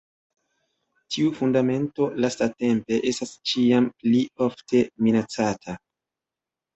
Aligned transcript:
Tiu 1.15 1.33
fundamento 1.39 2.07
lastatempe 2.25 2.99
estas 3.11 3.33
ĉiam 3.51 3.91
pli 3.99 4.23
ofte 4.47 4.81
minacata. 5.09 5.77